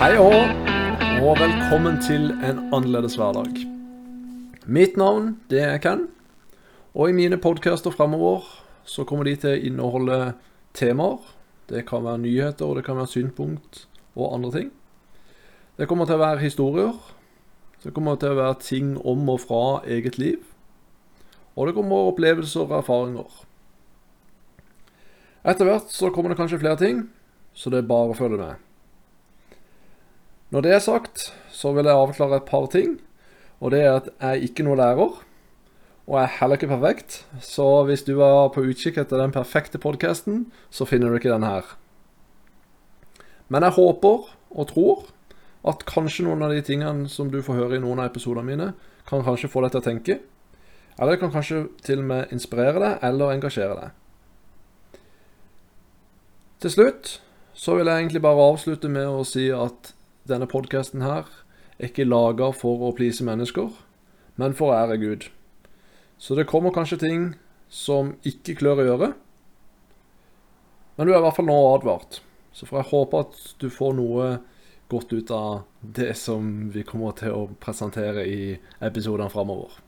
[0.00, 0.32] Hei og,
[1.20, 3.50] og velkommen til en annerledes hverdag.
[4.64, 6.06] Mitt navn det er Ken,
[6.96, 8.46] og i mine podcaster fremover
[8.88, 10.16] så kommer de til å inneholde
[10.72, 11.18] temaer.
[11.68, 13.82] Det kan være nyheter, det kan være synspunkt
[14.14, 14.70] og andre ting.
[15.76, 16.96] Det kommer til å være historier.
[17.84, 20.40] Det kommer til å være ting om og fra eget liv.
[21.60, 23.28] Og det kommer opplevelser og erfaringer.
[25.44, 27.04] Etter hvert så kommer det kanskje flere ting,
[27.52, 28.69] så det er bare å følge med.
[30.50, 32.96] Når det er sagt, så vil jeg avklare et par ting.
[33.60, 35.20] Og det er at jeg er ikke noen lærer.
[36.10, 37.20] Og jeg er heller ikke perfekt.
[37.40, 41.46] Så hvis du er på utkikk etter den perfekte podkasten, så finner du ikke den
[41.46, 41.76] her.
[43.48, 45.06] Men jeg håper og tror
[45.70, 48.68] at kanskje noen av de tingene som du får høre i noen av episodene mine,
[49.06, 50.18] kan kanskje få deg til å tenke.
[50.98, 55.00] Eller det kan kanskje til og med inspirere deg eller engasjere deg.
[56.60, 57.14] Til slutt
[57.56, 59.94] så vil jeg egentlig bare avslutte med å si at
[60.28, 61.28] denne podkasten her
[61.78, 63.70] er ikke laga for å please mennesker,
[64.36, 65.28] men for å ære Gud.
[66.20, 67.26] Så det kommer kanskje ting
[67.72, 69.10] som ikke klør å gjøre,
[70.96, 72.18] men du er i hvert fall nå advart.
[72.52, 74.24] Så får jeg håpe at du får noe
[74.90, 78.42] godt ut av det som vi kommer til å presentere i
[78.84, 79.78] episodene framover.